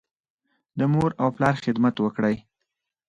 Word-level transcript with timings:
د 0.77 0.79
مور 0.91 1.11
او 1.21 1.29
پلار 1.35 1.55
خدمت 1.63 1.95
وکړئ. 1.99 2.35